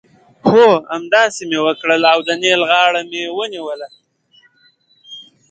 [0.49, 0.65] هو!
[0.95, 3.87] همداسې مې وکړل او د نېل غاړه مې ونیوله.